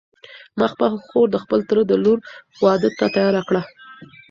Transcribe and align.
ما 0.57 0.65
خپله 0.73 0.95
خور 1.07 1.27
د 1.31 1.35
خپل 1.43 1.59
تره 1.69 1.83
د 1.85 1.93
لور 2.03 2.17
واده 2.63 2.89
ته 2.97 3.05
تیاره 3.15 3.41
کړه. 3.47 3.61